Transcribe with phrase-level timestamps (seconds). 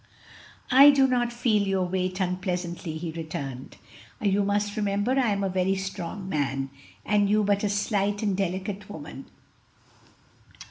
[0.71, 3.77] "I do not feel your weight unpleasantly," he returned.
[4.19, 6.71] "You must remember I am a very strong man,
[7.05, 9.27] and you but a slight and delicate woman.